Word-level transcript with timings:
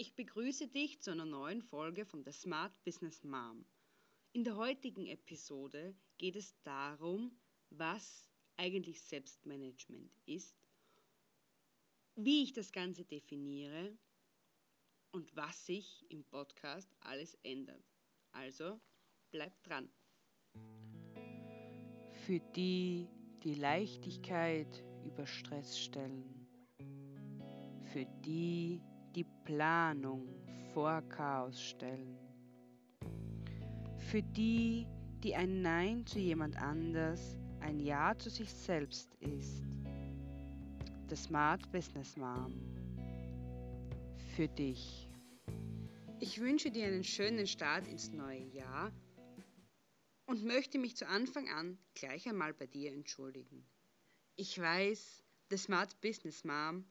Ich 0.00 0.14
begrüße 0.14 0.68
dich 0.68 1.00
zu 1.00 1.10
einer 1.10 1.24
neuen 1.24 1.60
Folge 1.60 2.06
von 2.06 2.22
The 2.22 2.30
Smart 2.30 2.72
Business 2.84 3.24
Mom. 3.24 3.66
In 4.32 4.44
der 4.44 4.54
heutigen 4.54 5.06
Episode 5.06 5.92
geht 6.18 6.36
es 6.36 6.54
darum, 6.62 7.36
was 7.70 8.30
eigentlich 8.56 9.02
Selbstmanagement 9.02 10.16
ist, 10.24 10.56
wie 12.14 12.44
ich 12.44 12.52
das 12.52 12.70
Ganze 12.70 13.04
definiere 13.04 13.98
und 15.10 15.34
was 15.34 15.66
sich 15.66 16.08
im 16.10 16.22
Podcast 16.22 16.94
alles 17.00 17.36
ändert. 17.42 17.84
Also 18.30 18.80
bleib 19.32 19.60
dran. 19.64 19.90
Für 22.12 22.38
die, 22.54 23.08
die 23.42 23.54
Leichtigkeit 23.54 24.84
über 25.04 25.26
Stress 25.26 25.76
stellen. 25.76 26.46
Für 27.92 28.06
die, 28.24 28.80
die 29.14 29.26
Planung 29.44 30.28
vor 30.72 31.02
Chaos 31.08 31.60
stellen. 31.60 32.18
Für 33.96 34.22
die, 34.22 34.86
die 35.22 35.34
ein 35.34 35.62
Nein 35.62 36.06
zu 36.06 36.18
jemand 36.18 36.56
anders 36.56 37.36
ein 37.60 37.80
Ja 37.80 38.16
zu 38.16 38.30
sich 38.30 38.52
selbst 38.52 39.14
ist. 39.16 39.64
The 41.08 41.16
Smart 41.16 41.70
Business 41.72 42.16
Mom. 42.16 42.52
Für 44.36 44.48
dich. 44.48 45.08
Ich 46.20 46.40
wünsche 46.40 46.70
dir 46.70 46.86
einen 46.86 47.04
schönen 47.04 47.46
Start 47.46 47.86
ins 47.86 48.10
neue 48.10 48.44
Jahr 48.44 48.92
und 50.26 50.44
möchte 50.44 50.78
mich 50.78 50.96
zu 50.96 51.06
Anfang 51.08 51.48
an 51.48 51.78
gleich 51.94 52.28
einmal 52.28 52.52
bei 52.52 52.66
dir 52.66 52.92
entschuldigen. 52.92 53.64
Ich 54.36 54.58
weiß, 54.58 55.24
The 55.50 55.56
Smart 55.56 56.00
Business 56.00 56.44
Mom 56.44 56.84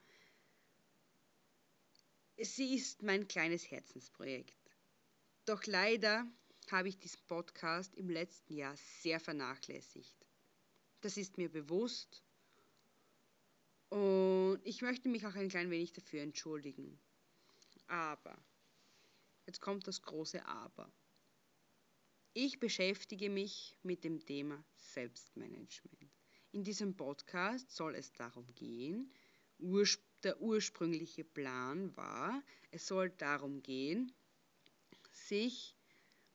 Sie 2.40 2.76
ist 2.76 3.02
mein 3.02 3.27
kleines 3.27 3.72
Herzensprojekt. 3.72 4.55
Doch 5.46 5.66
leider 5.66 6.27
habe 6.70 6.90
ich 6.90 6.99
diesen 6.99 7.26
Podcast 7.26 7.96
im 7.96 8.10
letzten 8.10 8.54
Jahr 8.54 8.76
sehr 8.77 9.20
vernachlässigt. 9.20 10.16
Das 11.02 11.18
ist 11.18 11.38
mir 11.38 11.49
bewusst 11.49 12.24
und 13.90 14.60
ich 14.63 14.82
möchte 14.82 15.10
mich 15.10 15.26
auch 15.26 15.35
ein 15.35 15.49
klein 15.49 15.71
wenig 15.71 15.93
dafür 15.93 16.21
entschuldigen. 16.21 16.99
Aber, 17.88 18.38
jetzt 19.46 19.62
kommt 19.62 19.88
das 19.88 20.02
große 20.02 20.46
Aber. 20.46 20.91
Ich 22.34 22.60
beschäftige 22.60 23.30
mich 23.30 23.77
mit 23.82 24.04
dem 24.04 24.24
Thema 24.24 24.63
Selbstmanagement. 24.76 26.12
In 26.52 26.63
diesem 26.63 26.96
Podcast 26.96 27.71
soll 27.71 27.96
es 27.96 28.12
darum 28.13 28.54
gehen, 28.54 29.12
ursprünglich 29.58 30.07
der 30.23 30.41
ursprüngliche 30.41 31.23
Plan 31.23 31.96
war, 31.96 32.43
es 32.71 32.87
soll 32.87 33.10
darum 33.10 33.62
gehen, 33.62 34.12
sich 35.12 35.76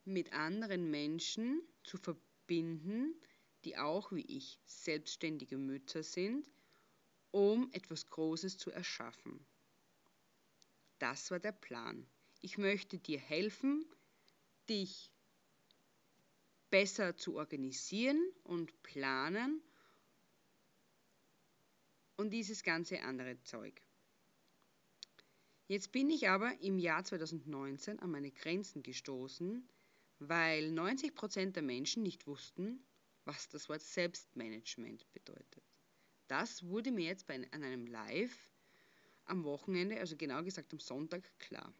mit 0.04 0.32
anderen 0.32 0.90
Menschen 0.90 1.62
zu 1.84 1.98
verbinden, 1.98 3.14
die 3.64 3.76
auch 3.76 4.12
wie 4.12 4.26
ich 4.26 4.58
selbstständige 4.64 5.56
Mütter 5.56 6.02
sind, 6.02 6.50
um 7.30 7.70
etwas 7.72 8.08
Großes 8.08 8.58
zu 8.58 8.70
erschaffen. 8.70 9.46
Das 10.98 11.30
war 11.30 11.40
der 11.40 11.52
Plan. 11.52 12.06
Ich 12.40 12.58
möchte 12.58 12.98
dir 12.98 13.18
helfen, 13.18 13.84
dich 14.68 15.12
besser 16.70 17.16
zu 17.16 17.36
organisieren 17.36 18.20
und 18.44 18.82
planen 18.82 19.62
und 22.22 22.30
dieses 22.30 22.62
ganze 22.62 23.02
andere 23.02 23.40
Zeug. 23.42 23.82
Jetzt 25.66 25.90
bin 25.90 26.08
ich 26.08 26.28
aber 26.28 26.56
im 26.60 26.78
Jahr 26.78 27.02
2019 27.02 27.98
an 27.98 28.10
meine 28.10 28.30
Grenzen 28.30 28.82
gestoßen, 28.82 29.68
weil 30.20 30.70
90% 30.70 31.50
der 31.50 31.62
Menschen 31.62 32.04
nicht 32.04 32.26
wussten, 32.28 32.86
was 33.24 33.48
das 33.48 33.68
Wort 33.68 33.82
Selbstmanagement 33.82 35.10
bedeutet. 35.12 35.64
Das 36.28 36.66
wurde 36.68 36.92
mir 36.92 37.06
jetzt 37.06 37.26
bei, 37.26 37.34
an 37.50 37.64
einem 37.64 37.86
Live 37.86 38.52
am 39.24 39.42
Wochenende, 39.42 39.98
also 39.98 40.16
genau 40.16 40.44
gesagt 40.44 40.72
am 40.72 40.78
Sonntag, 40.78 41.28
klar. 41.40 41.74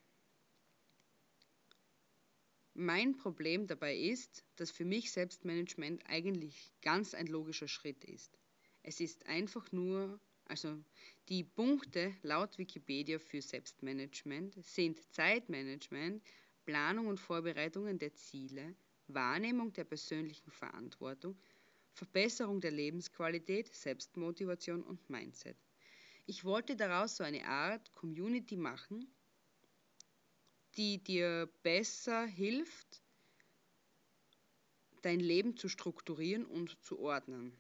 Mein 2.75 3.17
Problem 3.17 3.69
dabei 3.69 3.97
ist, 3.97 4.45
dass 4.57 4.71
für 4.73 4.85
mich 4.85 5.13
Selbstmanagement 5.13 6.03
eigentlich 6.07 6.73
ganz 6.81 7.15
ein 7.15 7.27
logischer 7.29 7.69
Schritt 7.69 8.03
ist. 8.05 8.39
Es 8.83 8.99
ist 8.99 9.27
einfach 9.27 9.71
nur 9.71 10.19
also 10.53 10.85
die 11.31 11.45
Punkte 11.45 12.15
laut 12.21 12.59
Wikipedia 12.59 13.19
für 13.19 13.41
Selbstmanagement 13.41 14.63
sind 14.63 15.01
Zeitmanagement, 15.11 16.23
Planung 16.67 17.07
und 17.07 17.19
Vorbereitungen 17.19 17.99
der 17.99 18.13
Ziele, 18.13 18.75
Wahrnehmung 19.07 19.73
der 19.73 19.85
persönlichen 19.85 20.51
Verantwortung, 20.51 21.39
Verbesserung 21.95 22.61
der 22.61 22.71
Lebensqualität, 22.71 23.75
Selbstmotivation 23.75 24.83
und 24.83 25.09
Mindset. 25.09 25.57
Ich 26.27 26.45
wollte 26.45 26.77
daraus 26.77 27.17
so 27.17 27.25
eine 27.25 27.47
Art 27.47 27.91
Community 27.95 28.59
machen, 28.59 29.11
die 30.77 31.03
dir 31.03 31.51
besser 31.63 32.27
hilft, 32.27 33.03
dein 35.01 35.21
Leben 35.21 35.57
zu 35.57 35.71
strukturieren 35.71 36.45
und 36.45 36.79
zu 36.85 36.99
ordnen. 36.99 37.57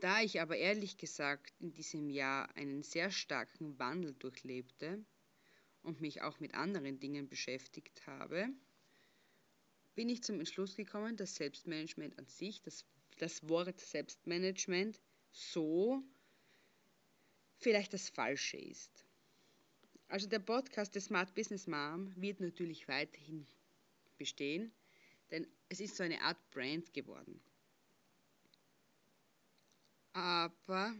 Da 0.00 0.22
ich 0.22 0.40
aber 0.40 0.56
ehrlich 0.56 0.96
gesagt 0.96 1.52
in 1.60 1.74
diesem 1.74 2.08
Jahr 2.08 2.54
einen 2.56 2.82
sehr 2.82 3.10
starken 3.10 3.78
Wandel 3.78 4.14
durchlebte 4.14 5.04
und 5.82 6.00
mich 6.00 6.22
auch 6.22 6.40
mit 6.40 6.54
anderen 6.54 6.98
Dingen 6.98 7.28
beschäftigt 7.28 8.06
habe, 8.06 8.48
bin 9.94 10.08
ich 10.08 10.22
zum 10.22 10.38
Entschluss 10.38 10.74
gekommen, 10.74 11.16
dass 11.16 11.36
Selbstmanagement 11.36 12.18
an 12.18 12.26
sich, 12.26 12.62
das, 12.62 12.86
das 13.18 13.46
Wort 13.46 13.78
Selbstmanagement 13.78 14.98
so 15.32 16.02
vielleicht 17.58 17.92
das 17.92 18.08
Falsche 18.08 18.56
ist. 18.56 19.04
Also 20.08 20.26
der 20.28 20.38
Podcast 20.38 20.94
der 20.94 21.02
Smart 21.02 21.34
Business 21.34 21.66
Mom 21.66 22.10
wird 22.16 22.40
natürlich 22.40 22.88
weiterhin 22.88 23.46
bestehen, 24.16 24.72
denn 25.30 25.46
es 25.68 25.80
ist 25.80 25.96
so 25.96 26.02
eine 26.02 26.22
Art 26.22 26.38
Brand 26.50 26.94
geworden. 26.94 27.40
Aber 30.12 30.94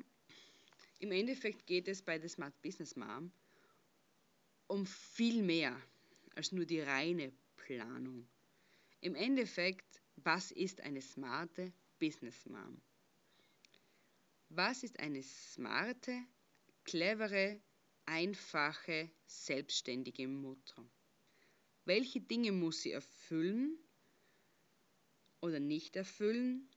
im 0.98 1.12
Endeffekt 1.12 1.66
geht 1.66 1.88
es 1.88 2.03
bei 2.03 2.19
der 2.19 2.28
Smart 2.28 2.60
Business 2.62 2.97
Mom 2.97 3.32
um 4.66 4.87
viel 4.87 5.43
mehr 5.43 5.81
als 6.37 6.53
nur 6.53 6.65
die 6.65 6.81
reine 6.81 7.32
Planung. 7.56 8.28
Im 9.00 9.15
Endeffekt, 9.15 10.00
was 10.16 10.53
ist 10.53 10.81
eine 10.82 11.00
smarte 11.00 11.72
Business 11.98 12.47
Mom? 12.47 12.81
Was 14.48 14.82
ist 14.82 15.00
eine 15.00 15.22
smarte, 15.22 16.25
clevere, 16.84 17.60
einfache, 18.06 19.10
selbstständige 19.27 20.28
Mutter? 20.28 20.88
Welche 21.84 22.21
Dinge 22.21 22.53
muss 22.53 22.82
sie 22.82 22.92
erfüllen 22.92 23.78
oder 25.41 25.59
nicht 25.59 25.97
erfüllen, 25.97 26.69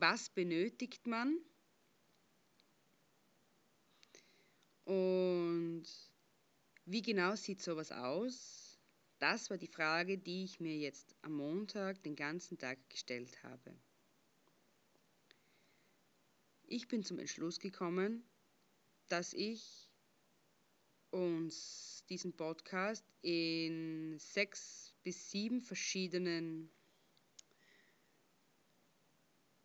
was 0.00 0.30
benötigt 0.30 1.06
man 1.06 1.38
und 4.84 5.84
wie 6.84 7.02
genau 7.02 7.34
sieht 7.34 7.60
sowas 7.62 7.90
aus? 7.90 8.78
Das 9.18 9.50
war 9.50 9.56
die 9.56 9.66
Frage, 9.66 10.18
die 10.18 10.44
ich 10.44 10.60
mir 10.60 10.76
jetzt 10.76 11.16
am 11.22 11.32
Montag 11.32 12.02
den 12.02 12.16
ganzen 12.16 12.58
Tag 12.58 12.78
gestellt 12.90 13.42
habe. 13.42 13.74
Ich 16.68 16.86
bin 16.88 17.02
zum 17.02 17.18
Entschluss 17.18 17.58
gekommen, 17.58 18.24
dass 19.08 19.32
ich 19.32 19.90
uns 21.10 22.04
diesen 22.08 22.36
Podcast 22.36 23.04
in 23.22 24.18
sechs 24.18 24.94
bis 25.02 25.30
sieben 25.30 25.62
verschiedenen 25.62 26.70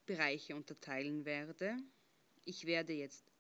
Bereiche 0.06 0.56
unterteilen 0.56 1.26
werde. 1.26 1.78
Ich 2.46 2.66
werde 2.66 2.94
jetzt 2.94 3.32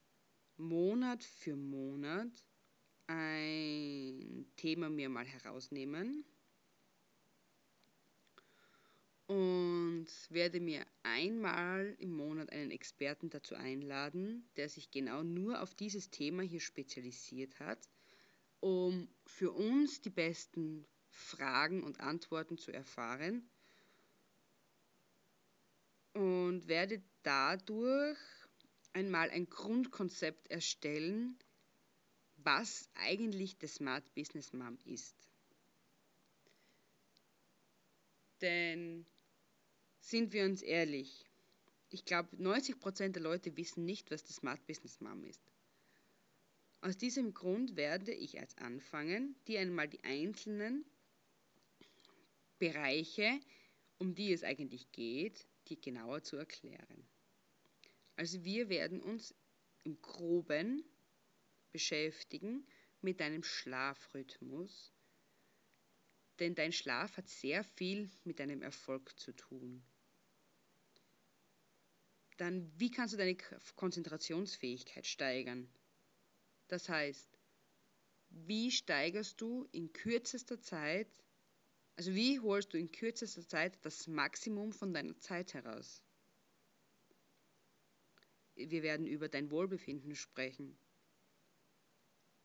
Monat 0.58 1.24
für 1.24 1.56
Monat 1.56 2.32
ein 3.08 4.46
Thema 4.56 4.90
mir 4.90 5.10
mal 5.10 5.26
herausnehmen 5.26 6.24
und 9.28 10.08
werde 10.30 10.60
mir 10.60 10.86
einmal 11.04 11.96
im 12.00 12.12
Monat 12.12 12.52
einen 12.52 12.72
Experten 12.72 13.30
dazu 13.30 13.56
einladen, 13.56 14.50
der 14.56 14.70
sich 14.70 14.92
genau 14.92 15.24
nur 15.24 15.62
auf 15.62 15.74
dieses 15.74 16.10
Thema 16.10 16.44
hier 16.44 16.60
spezialisiert 16.60 17.60
hat, 17.60 17.90
um 18.60 19.10
für 19.26 19.52
uns 19.52 20.02
die 20.02 20.10
besten 20.10 20.86
Fragen 21.10 21.84
und 21.84 22.00
Antworten 22.00 22.58
zu 22.58 22.72
erfahren 22.72 23.50
und 26.14 26.68
werde 26.68 27.02
dadurch 27.24 28.18
einmal 28.94 29.30
ein 29.30 29.50
Grundkonzept 29.50 30.50
erstellen, 30.50 31.38
was 32.38 32.90
eigentlich 32.96 33.58
der 33.58 33.70
Smart 33.70 34.14
Business 34.16 34.54
Mom 34.54 34.78
ist. 34.86 35.16
Denn 38.42 39.06
sind 40.00 40.34
wir 40.34 40.46
uns 40.46 40.62
ehrlich, 40.62 41.26
ich 41.90 42.06
glaube 42.06 42.36
90% 42.38 43.10
der 43.10 43.22
Leute 43.22 43.56
wissen 43.56 43.86
nicht, 43.86 44.10
was 44.12 44.24
der 44.24 44.34
Smart 44.34 44.66
Business 44.66 45.00
Mom 45.00 45.24
ist. 45.24 45.42
Aus 46.82 46.98
diesem 46.98 47.34
Grund 47.34 47.76
werde 47.76 48.12
ich 48.12 48.40
als 48.40 48.58
anfangen, 48.58 49.36
dir 49.48 49.60
einmal 49.60 49.88
die 49.88 50.04
einzelnen 50.04 50.84
Bereiche, 52.58 53.40
um 54.00 54.16
die 54.16 54.34
es 54.34 54.44
eigentlich 54.44 54.92
geht, 54.92 55.46
die 55.72 55.82
genauer 55.82 56.22
zu 56.22 56.36
erklären. 56.38 57.08
Also 58.16 58.44
wir 58.44 58.70
werden 58.70 59.02
uns 59.02 59.34
im 59.84 60.00
groben 60.02 60.84
beschäftigen 61.72 62.68
mit 63.02 63.20
deinem 63.20 63.44
Schlafrhythmus, 63.44 64.94
denn 66.40 66.54
dein 66.54 66.72
Schlaf 66.72 67.18
hat 67.18 67.30
sehr 67.30 67.64
viel 67.64 68.12
mit 68.24 68.40
deinem 68.40 68.62
Erfolg 68.62 69.18
zu 69.18 69.32
tun. 69.32 69.84
Dann, 72.38 72.72
wie 72.80 72.92
kannst 72.92 73.14
du 73.14 73.18
deine 73.18 73.38
Konzentrationsfähigkeit 73.76 75.06
steigern? 75.06 75.72
Das 76.68 76.90
heißt, 76.90 77.38
wie 78.30 78.72
steigerst 78.72 79.40
du 79.40 79.68
in 79.72 79.94
kürzester 79.94 80.60
Zeit, 80.62 81.24
also 82.02 82.16
wie 82.16 82.40
holst 82.40 82.74
du 82.74 82.80
in 82.80 82.92
kürzester 82.92 83.48
Zeit 83.48 83.78
das 83.84 84.08
Maximum 84.08 84.74
von 84.74 84.92
deiner 84.92 85.16
Zeit 85.20 85.54
heraus? 85.54 86.02
Wir 88.56 88.82
werden 88.82 89.06
über 89.06 89.30
dein 89.30 89.52
Wohlbefinden 89.52 90.16
sprechen. 90.16 90.76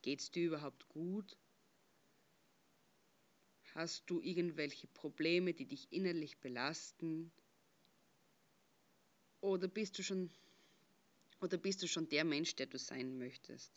Geht 0.02 0.20
es 0.20 0.30
dir 0.30 0.48
überhaupt 0.48 0.86
gut? 0.90 1.38
Hast 3.72 4.10
du 4.10 4.20
irgendwelche 4.20 4.88
Probleme, 4.88 5.54
die 5.54 5.64
dich 5.64 5.90
innerlich 5.90 6.36
belasten? 6.36 7.32
Oder 9.40 9.68
bist 9.68 9.98
du 9.98 10.02
schon 10.02 10.30
oder 11.40 11.56
bist 11.56 11.82
du 11.82 11.88
schon 11.88 12.10
der 12.10 12.24
Mensch, 12.24 12.56
der 12.56 12.66
du 12.66 12.76
sein 12.76 13.16
möchtest? 13.16 13.72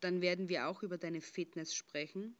Dann 0.00 0.22
werden 0.22 0.48
wir 0.48 0.68
auch 0.68 0.82
über 0.82 0.96
deine 0.96 1.20
Fitness 1.20 1.74
sprechen. 1.74 2.38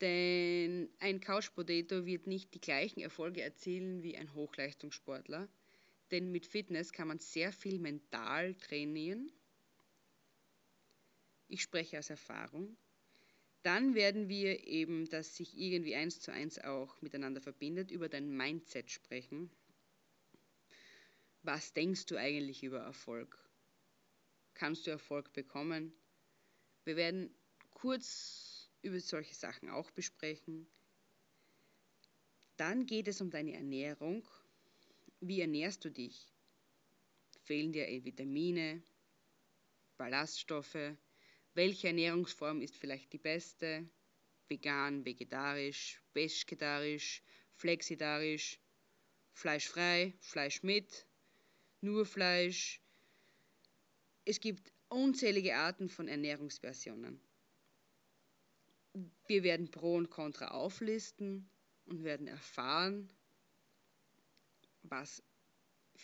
Denn 0.00 0.90
ein 0.98 1.20
Couch 1.20 1.52
Potato 1.54 2.04
wird 2.04 2.26
nicht 2.26 2.54
die 2.54 2.60
gleichen 2.60 3.00
Erfolge 3.00 3.42
erzielen 3.42 4.02
wie 4.02 4.16
ein 4.16 4.34
Hochleistungssportler. 4.34 5.48
Denn 6.10 6.32
mit 6.32 6.46
Fitness 6.46 6.92
kann 6.92 7.08
man 7.08 7.18
sehr 7.18 7.52
viel 7.52 7.78
mental 7.78 8.54
trainieren 8.54 9.32
ich 11.48 11.62
spreche 11.62 11.98
aus 11.98 12.10
Erfahrung. 12.10 12.76
Dann 13.62 13.94
werden 13.94 14.28
wir 14.28 14.66
eben, 14.66 15.08
das 15.08 15.36
sich 15.36 15.56
irgendwie 15.56 15.94
eins 15.94 16.20
zu 16.20 16.32
eins 16.32 16.58
auch 16.58 17.00
miteinander 17.00 17.40
verbindet, 17.40 17.90
über 17.90 18.08
dein 18.08 18.28
Mindset 18.36 18.90
sprechen. 18.90 19.50
Was 21.42 21.72
denkst 21.72 22.06
du 22.06 22.16
eigentlich 22.16 22.62
über 22.62 22.80
Erfolg? 22.80 23.38
Kannst 24.54 24.86
du 24.86 24.90
Erfolg 24.90 25.32
bekommen? 25.32 25.92
Wir 26.84 26.96
werden 26.96 27.34
kurz 27.70 28.53
über 28.84 29.00
solche 29.00 29.34
Sachen 29.34 29.68
auch 29.68 29.90
besprechen. 29.90 30.66
Dann 32.56 32.86
geht 32.86 33.08
es 33.08 33.20
um 33.20 33.30
deine 33.30 33.54
Ernährung. 33.54 34.26
Wie 35.20 35.40
ernährst 35.40 35.84
du 35.84 35.90
dich? 35.90 36.32
Fehlen 37.42 37.72
dir 37.72 37.86
Vitamine, 38.04 38.82
Ballaststoffe? 39.96 40.96
welche 41.54 41.86
Ernährungsform 41.86 42.60
ist 42.60 42.76
vielleicht 42.76 43.12
die 43.12 43.18
beste, 43.18 43.88
vegan, 44.48 45.04
vegetarisch, 45.04 46.02
pesketarisch, 46.12 47.22
flexitarisch, 47.54 48.58
fleischfrei, 49.32 50.12
Fleisch 50.20 50.62
mit, 50.62 51.06
nur 51.80 52.06
Fleisch. 52.06 52.80
Es 54.24 54.40
gibt 54.40 54.72
unzählige 54.88 55.56
Arten 55.56 55.88
von 55.88 56.08
Ernährungsversionen. 56.08 57.20
Wir 59.26 59.42
werden 59.42 59.70
Pro 59.70 59.96
und 59.96 60.10
Contra 60.10 60.48
auflisten 60.48 61.48
und 61.86 62.04
werden 62.04 62.26
erfahren, 62.26 63.08
was 64.82 65.22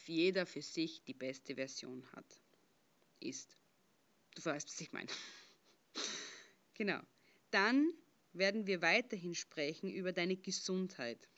jeder 0.06 0.46
für 0.46 0.62
sich 0.62 1.02
die 1.04 1.14
beste 1.14 1.54
Version 1.54 2.04
hat, 2.12 2.40
ist. 3.20 3.56
Du 4.34 4.44
weißt, 4.44 4.68
was 4.68 4.80
ich 4.80 4.92
meine. 4.92 5.10
Genau. 6.74 7.00
Dann 7.50 7.92
werden 8.32 8.66
wir 8.66 8.80
weiterhin 8.80 9.34
sprechen 9.34 9.90
über 9.90 10.12
deine 10.14 10.36
Gesundheit. 10.36 11.28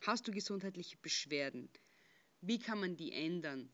Hast 0.00 0.26
du 0.26 0.32
gesundheitliche 0.32 0.96
Beschwerden? 0.96 1.68
Wie 2.40 2.58
kann 2.58 2.80
man 2.80 2.96
die 2.96 3.12
ändern? 3.12 3.68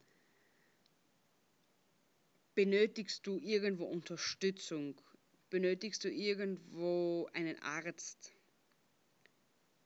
Benötigst 2.57 3.25
du 3.25 3.39
irgendwo 3.39 3.85
Unterstützung? 3.85 5.01
Benötigst 5.51 6.05
du 6.05 6.11
irgendwo 6.11 7.29
einen 7.33 7.59
Arzt? 7.61 8.33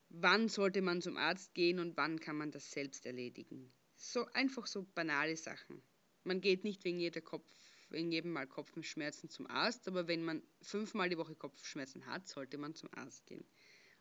Wann 0.08 0.48
sollte 0.48 0.80
man 0.80 1.02
zum 1.02 1.16
Arzt 1.16 1.54
gehen 1.54 1.78
und 1.78 1.96
wann 1.96 2.18
kann 2.18 2.36
man 2.36 2.50
das 2.50 2.70
selbst 2.70 3.04
erledigen? 3.04 3.72
So 3.96 4.24
einfach 4.32 4.66
so 4.66 4.86
banale 4.94 5.36
Sachen. 5.36 5.82
Man 6.24 6.40
geht 6.40 6.64
nicht 6.64 6.84
wegen 6.84 7.00
jeder 7.00 7.20
Kopf 7.20 7.46
wegen 7.90 8.12
jedem 8.12 8.32
Mal 8.32 8.46
Kopfschmerzen 8.46 9.30
zum 9.30 9.46
Arzt, 9.46 9.88
aber 9.88 10.08
wenn 10.08 10.22
man 10.22 10.42
fünfmal 10.60 11.08
die 11.08 11.18
Woche 11.18 11.34
Kopfschmerzen 11.34 12.06
hat, 12.06 12.28
sollte 12.28 12.58
man 12.58 12.74
zum 12.74 12.90
Arzt 12.92 13.26
gehen. 13.26 13.44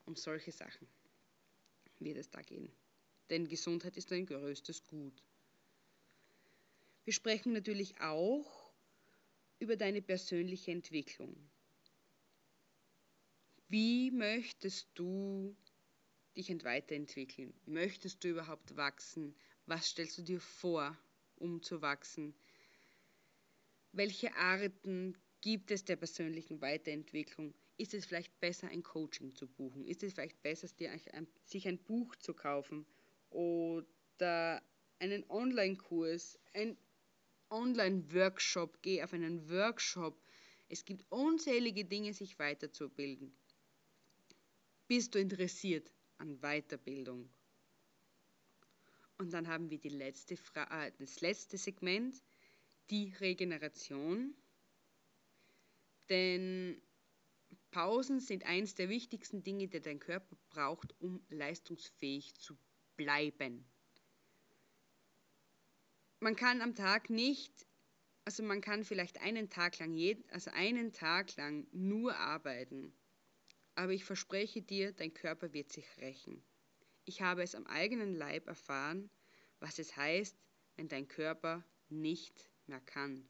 Um 0.06 0.16
solche 0.16 0.52
Sachen 0.52 0.88
wird 2.00 2.18
es 2.18 2.30
da 2.30 2.42
gehen. 2.42 2.72
Denn 3.30 3.48
Gesundheit 3.48 3.98
ist 3.98 4.12
ein 4.12 4.26
größtes 4.26 4.86
Gut. 4.88 5.24
Wir 7.04 7.14
sprechen 7.14 7.54
natürlich 7.54 8.00
auch 8.02 8.67
über 9.60 9.76
deine 9.76 10.02
persönliche 10.02 10.72
Entwicklung. 10.72 11.36
Wie 13.70 14.12
möchtest 14.12 14.90
du 14.94 15.56
dich 16.38 16.50
weiterentwickeln? 16.64 17.54
Möchtest 17.66 18.24
du 18.24 18.30
überhaupt 18.30 18.78
wachsen? 18.78 19.36
Was 19.66 19.88
stellst 19.88 20.18
du 20.18 20.22
dir 20.22 20.40
vor, 20.40 20.98
um 21.36 21.62
zu 21.62 21.82
wachsen? 21.82 22.34
Welche 23.92 24.34
Arten 24.36 25.18
gibt 25.42 25.72
es 25.72 25.84
der 25.84 25.96
persönlichen 25.96 26.62
Weiterentwicklung? 26.62 27.54
Ist 27.78 27.94
es 27.94 28.06
vielleicht 28.06 28.40
besser, 28.40 28.70
ein 28.70 28.84
Coaching 28.84 29.36
zu 29.36 29.48
buchen? 29.48 29.86
Ist 29.86 30.04
es 30.04 30.14
vielleicht 30.14 30.42
besser, 30.42 30.68
sich 31.44 31.68
ein 31.68 31.78
Buch 31.78 32.16
zu 32.16 32.34
kaufen 32.34 32.86
oder 33.30 34.62
einen 35.00 35.30
Online-Kurs, 35.30 36.40
ein 36.54 36.78
Online-Workshop? 37.50 38.82
Geh 38.82 39.04
auf 39.04 39.14
einen 39.14 39.50
Workshop. 39.50 40.22
Es 40.70 40.86
gibt 40.86 41.06
unzählige 41.12 41.86
Dinge, 41.86 42.14
sich 42.14 42.38
weiterzubilden. 42.40 43.32
Bist 44.88 45.16
du 45.16 45.20
interessiert 45.20 45.92
an 46.18 46.40
Weiterbildung? 46.40 47.30
Und 49.18 49.34
dann 49.34 49.48
haben 49.48 49.70
wir 49.70 49.80
die 49.80 49.90
letzte 49.90 50.38
Fra 50.38 50.86
äh, 50.86 50.92
das 51.00 51.22
letzte 51.22 51.58
Segment, 51.58 52.22
die 52.90 53.14
Regeneration. 53.20 54.36
Denn 56.10 56.82
Pausen 57.72 58.20
sind 58.20 58.46
eines 58.46 58.76
der 58.76 58.90
wichtigsten 58.90 59.44
Dinge, 59.44 59.68
die 59.68 59.82
dein 59.82 60.00
Körper 60.00 60.38
braucht, 60.50 60.96
um 61.02 61.22
leistungsfähig 61.30 62.36
zu 62.36 62.58
bleiben. 62.96 63.66
Man 66.20 66.36
kann 66.36 66.62
am 66.62 66.74
Tag 66.74 67.12
nicht, 67.12 67.68
also 68.26 68.42
man 68.42 68.60
kann 68.60 68.84
vielleicht 68.84 69.22
einen 69.22 69.52
Tag 69.52 69.78
lang, 69.78 69.96
also 70.32 70.50
einen 70.50 70.92
Tag 70.92 71.36
lang 71.36 71.68
nur 71.72 72.16
arbeiten. 72.16 72.92
Aber 73.76 73.94
ich 73.94 74.04
verspreche 74.04 74.64
dir, 74.64 74.94
dein 74.94 75.14
Körper 75.14 75.54
wird 75.54 75.72
sich 75.72 75.86
rächen. 75.98 76.44
Ich 77.06 77.22
habe 77.22 77.44
es 77.44 77.54
am 77.54 77.68
eigenen 77.68 78.16
Leib 78.16 78.48
erfahren, 78.48 79.12
was 79.60 79.78
es 79.78 79.96
heißt, 79.96 80.36
wenn 80.76 80.88
dein 80.88 81.08
Körper 81.08 81.64
nicht 81.88 82.50
mehr 82.66 82.82
kann. 82.82 83.30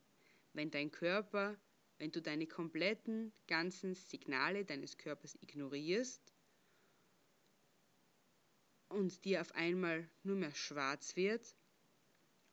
Wenn 0.54 0.72
dein 0.72 0.90
Körper, 0.90 1.60
wenn 1.98 2.12
du 2.12 2.22
deine 2.22 2.48
kompletten 2.48 3.34
ganzen 3.48 3.96
Signale 3.96 4.64
deines 4.64 4.98
Körpers 4.98 5.36
ignorierst 5.42 6.34
und 8.88 9.26
dir 9.26 9.42
auf 9.42 9.54
einmal 9.56 10.10
nur 10.24 10.38
mehr 10.38 10.56
schwarz 10.56 11.18
wird 11.18 11.54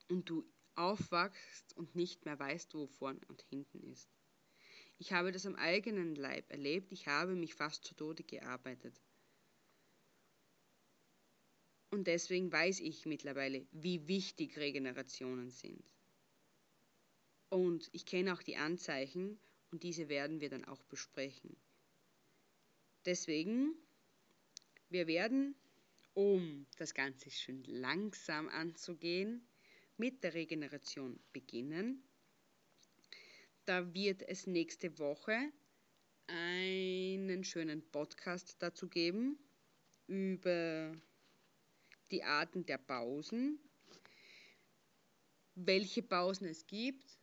und 0.08 0.28
du 0.28 0.44
aufwachst 0.74 1.76
und 1.76 1.94
nicht 1.94 2.24
mehr 2.24 2.38
weißt, 2.38 2.74
wo 2.74 2.86
vorn 2.86 3.20
und 3.28 3.42
hinten 3.42 3.82
ist. 3.82 4.08
Ich 4.98 5.12
habe 5.12 5.32
das 5.32 5.46
am 5.46 5.56
eigenen 5.56 6.14
Leib 6.14 6.50
erlebt, 6.50 6.92
ich 6.92 7.06
habe 7.06 7.34
mich 7.34 7.54
fast 7.54 7.84
zu 7.84 7.94
Tode 7.94 8.22
gearbeitet. 8.22 9.00
Und 11.90 12.06
deswegen 12.08 12.50
weiß 12.50 12.80
ich 12.80 13.06
mittlerweile, 13.06 13.66
wie 13.70 14.08
wichtig 14.08 14.56
Regenerationen 14.56 15.50
sind. 15.50 15.94
Und 17.50 17.88
ich 17.92 18.04
kenne 18.04 18.34
auch 18.34 18.42
die 18.42 18.56
Anzeichen 18.56 19.38
und 19.70 19.84
diese 19.84 20.08
werden 20.08 20.40
wir 20.40 20.50
dann 20.50 20.64
auch 20.64 20.82
besprechen. 20.84 21.56
Deswegen, 23.04 23.74
wir 24.88 25.06
werden, 25.06 25.54
um 26.14 26.66
das 26.78 26.94
Ganze 26.94 27.30
schön 27.30 27.62
langsam 27.64 28.48
anzugehen, 28.48 29.46
mit 29.96 30.22
der 30.22 30.34
Regeneration 30.34 31.18
beginnen. 31.32 32.02
Da 33.64 33.94
wird 33.94 34.22
es 34.22 34.46
nächste 34.46 34.98
Woche 34.98 35.52
einen 36.26 37.44
schönen 37.44 37.82
Podcast 37.90 38.56
dazu 38.58 38.88
geben 38.88 39.38
über 40.06 40.92
die 42.10 42.22
Arten 42.22 42.66
der 42.66 42.78
Pausen, 42.78 43.58
welche 45.54 46.02
Pausen 46.02 46.46
es 46.46 46.66
gibt, 46.66 47.18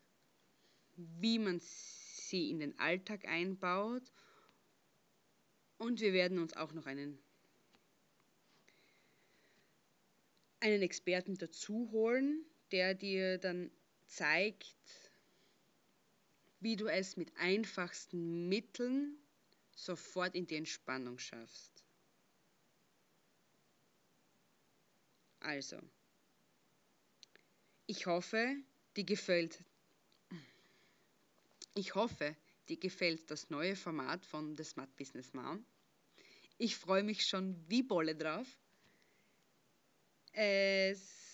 wie 0.95 1.39
man 1.39 1.59
sie 1.61 2.49
in 2.49 2.59
den 2.59 2.77
Alltag 2.79 3.25
einbaut 3.25 4.11
und 5.77 5.99
wir 5.99 6.13
werden 6.13 6.37
uns 6.37 6.55
auch 6.55 6.73
noch 6.73 6.85
einen, 6.85 7.17
einen 10.59 10.81
Experten 10.83 11.35
dazu 11.35 11.89
holen, 11.91 12.45
der 12.71 12.93
dir 12.93 13.37
dann 13.37 13.71
zeigt, 14.07 14.75
wie 16.59 16.75
du 16.75 16.87
es 16.87 17.17
mit 17.17 17.35
einfachsten 17.37 18.47
Mitteln 18.49 19.17
sofort 19.75 20.35
in 20.35 20.45
die 20.45 20.55
Entspannung 20.55 21.17
schaffst. 21.17 21.83
Also, 25.39 25.79
ich 27.87 28.05
hoffe, 28.05 28.55
dir 28.95 29.05
gefällt 29.05 29.63
ich 31.73 31.95
hoffe, 31.95 32.35
dir 32.67 32.77
gefällt 32.77 33.31
das 33.31 33.49
neue 33.49 33.75
Format 33.75 34.25
von 34.25 34.55
The 34.55 34.63
Smart 34.63 34.95
Business 34.97 35.33
Mom. 35.33 35.65
Ich 36.57 36.75
freue 36.75 37.03
mich 37.03 37.25
schon 37.25 37.55
wie 37.69 37.81
Bolle 37.81 38.15
drauf. 38.15 38.47
Es 40.33 41.30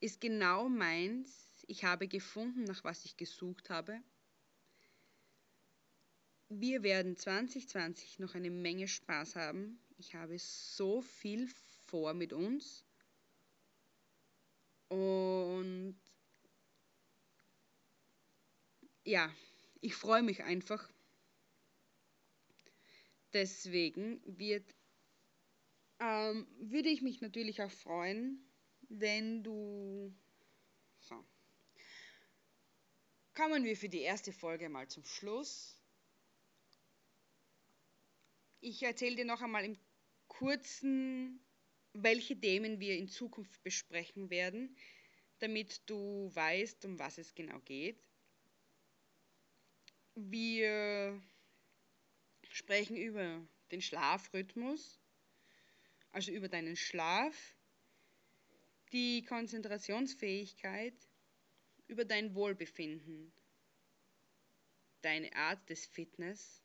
ist 0.00 0.20
genau 0.20 0.68
meins. 0.68 1.64
Ich 1.66 1.84
habe 1.84 2.08
gefunden, 2.08 2.64
nach 2.64 2.82
was 2.84 3.04
ich 3.04 3.16
gesucht 3.16 3.70
habe. 3.70 4.00
Wir 6.48 6.82
werden 6.82 7.16
2020 7.16 8.18
noch 8.18 8.34
eine 8.34 8.50
Menge 8.50 8.88
Spaß 8.88 9.36
haben. 9.36 9.78
Ich 9.98 10.14
habe 10.14 10.36
so 10.38 11.00
viel 11.00 11.48
vor 11.86 12.12
mit 12.14 12.32
uns. 12.32 12.84
Und 14.88 15.96
ja, 19.04 19.32
ich 19.80 19.94
freue 19.94 20.22
mich 20.22 20.42
einfach. 20.42 20.90
Deswegen 23.32 24.20
wird, 24.24 24.74
ähm, 26.00 26.48
würde 26.58 26.88
ich 26.88 27.02
mich 27.02 27.20
natürlich 27.20 27.62
auch 27.62 27.70
freuen, 27.70 28.49
wenn 28.90 29.42
du... 29.42 30.12
So. 30.98 31.24
Kommen 33.34 33.64
wir 33.64 33.76
für 33.76 33.88
die 33.88 34.00
erste 34.00 34.32
Folge 34.32 34.68
mal 34.68 34.88
zum 34.88 35.04
Schluss. 35.04 35.80
Ich 38.60 38.82
erzähle 38.82 39.16
dir 39.16 39.24
noch 39.24 39.40
einmal 39.40 39.64
im 39.64 39.78
kurzen, 40.28 41.40
welche 41.94 42.38
Themen 42.38 42.78
wir 42.80 42.98
in 42.98 43.08
Zukunft 43.08 43.62
besprechen 43.62 44.28
werden, 44.28 44.76
damit 45.38 45.88
du 45.88 46.30
weißt, 46.34 46.84
um 46.84 46.98
was 46.98 47.16
es 47.16 47.34
genau 47.34 47.58
geht. 47.60 47.98
Wir 50.14 51.22
sprechen 52.50 52.96
über 52.96 53.46
den 53.70 53.80
Schlafrhythmus, 53.80 55.00
also 56.10 56.32
über 56.32 56.48
deinen 56.48 56.76
Schlaf, 56.76 57.56
die 58.92 59.24
Konzentrationsfähigkeit, 59.24 60.94
über 61.86 62.04
dein 62.04 62.34
Wohlbefinden, 62.34 63.32
deine 65.02 65.34
Art 65.34 65.68
des 65.68 65.86
Fitness, 65.86 66.62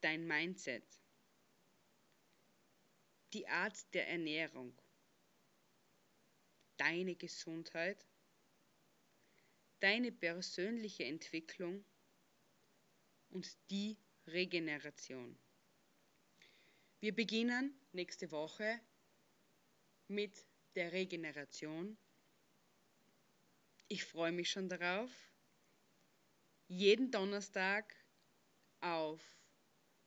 dein 0.00 0.26
Mindset, 0.26 0.84
die 3.32 3.46
Art 3.46 3.92
der 3.94 4.08
Ernährung, 4.08 4.72
deine 6.78 7.14
Gesundheit 7.14 8.06
deine 9.80 10.12
persönliche 10.12 11.04
Entwicklung 11.04 11.84
und 13.30 13.56
die 13.70 13.96
Regeneration. 14.26 15.38
Wir 17.00 17.14
beginnen 17.14 17.78
nächste 17.92 18.30
Woche 18.30 18.80
mit 20.08 20.44
der 20.74 20.92
Regeneration. 20.92 21.96
Ich 23.88 24.04
freue 24.04 24.32
mich 24.32 24.50
schon 24.50 24.68
darauf. 24.68 25.10
Jeden 26.66 27.10
Donnerstag 27.10 27.94
auf 28.80 29.20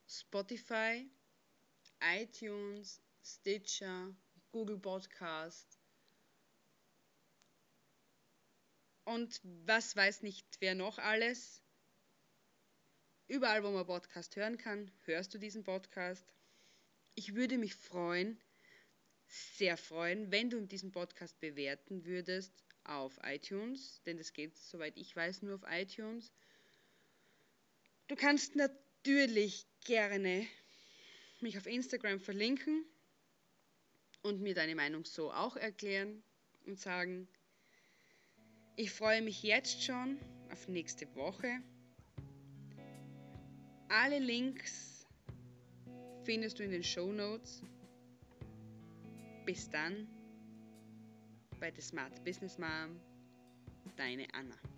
Spotify, 0.08 1.10
iTunes, 2.02 3.02
Stitcher, 3.24 4.16
Google 4.52 4.80
Podcast 4.80 5.80
und 9.06 9.42
was 9.66 9.96
weiß 9.96 10.22
nicht 10.22 10.46
wer 10.60 10.76
noch 10.76 10.98
alles. 10.98 11.62
Überall, 13.28 13.64
wo 13.64 13.72
man 13.72 13.86
Podcast 13.86 14.36
hören 14.36 14.58
kann, 14.58 14.92
hörst 15.06 15.34
du 15.34 15.38
diesen 15.38 15.64
Podcast. 15.64 16.26
Ich 17.16 17.36
würde 17.36 17.58
mich 17.58 17.76
freuen, 17.76 18.40
sehr 19.32 19.78
freuen, 19.78 20.32
wenn 20.32 20.50
du 20.50 20.60
diesen 20.62 20.92
Podcast 20.92 21.40
bewerten 21.40 22.06
würdest 22.06 22.52
auf 22.84 23.18
iTunes, 23.24 24.02
denn 24.06 24.18
das 24.18 24.34
geht, 24.34 24.58
soweit 24.58 24.98
ich 24.98 25.16
weiß, 25.16 25.42
nur 25.42 25.56
auf 25.56 25.64
iTunes. 25.70 26.32
Du 28.08 28.16
kannst 28.16 28.56
natürlich 28.56 29.66
gerne 29.86 30.46
mich 31.40 31.58
auf 31.58 31.66
Instagram 31.66 32.20
verlinken 32.20 32.86
und 34.22 34.42
mir 34.42 34.54
deine 34.54 34.76
Meinung 34.76 35.06
so 35.06 35.32
auch 35.32 35.56
erklären 35.56 36.22
und 36.66 36.80
sagen, 36.80 37.28
ich 38.76 38.92
freue 38.92 39.22
mich 39.22 39.44
jetzt 39.44 39.84
schon 39.84 40.20
auf 40.52 40.68
nächste 40.68 41.14
Woche. 41.16 41.62
Alle 43.90 44.20
Links 44.20 45.06
findest 46.24 46.60
du 46.60 46.64
in 46.64 46.72
den 46.72 46.84
Show 46.84 47.12
Notes. 47.12 47.64
Bis 49.46 49.70
dann 49.70 50.08
bei 51.60 51.72
The 51.72 51.82
Smart 51.82 52.24
Business 52.24 52.58
Mom, 52.58 53.00
deine 53.96 54.28
Anna. 54.34 54.71